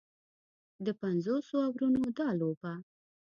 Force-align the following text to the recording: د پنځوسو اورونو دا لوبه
د 0.85 0.87
پنځوسو 1.01 1.55
اورونو 1.67 2.01
دا 2.17 2.27
لوبه 2.39 2.73